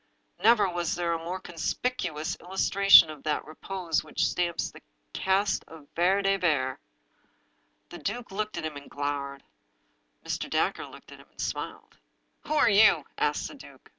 Never 0.41 0.67
was 0.67 0.95
there 0.95 1.13
a 1.13 1.19
more 1.23 1.39
conspicuous 1.39 2.35
illus 2.39 2.67
tration 2.71 3.11
of 3.11 3.21
that 3.21 3.45
repose 3.45 4.03
which 4.03 4.25
stamps 4.25 4.71
the 4.71 4.81
caste 5.13 5.63
of 5.67 5.87
Vere 5.95 6.23
de 6.23 6.37
Vere. 6.37 6.79
The 7.89 7.99
duke 7.99 8.31
looked 8.31 8.57
at 8.57 8.65
him 8.65 8.77
and 8.77 8.89
glowered. 8.89 9.43
Mr. 10.25 10.49
Dacre 10.49 10.87
looked 10.87 11.11
at 11.11 11.19
him 11.19 11.27
and 11.29 11.39
smiled." 11.39 11.99
Who 12.47 12.53
are 12.55 12.67
you?" 12.67 13.05
asked 13.19 13.47
the 13.47 13.53
duke. 13.53 13.89